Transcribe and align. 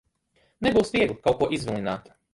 Nebūs 0.67 0.91
viegli 0.95 1.19
kaut 1.27 1.39
ko 1.43 1.53
izvilināt. 1.59 2.15